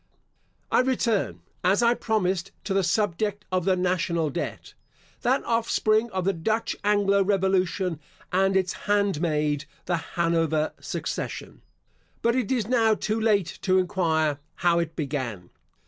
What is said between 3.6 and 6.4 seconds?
the national debt, that offspring of the